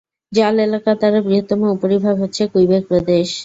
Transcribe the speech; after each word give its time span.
জল 0.31 0.55
এলাকা 0.59 0.91
দ্বারা 0.93 1.19
বৃহত্তম 1.21 1.59
উপবিভাগ 1.75 2.15
হচ্ছে 2.23 2.43
কুইবেক 2.51 2.83
প্রদেশ। 2.89 3.27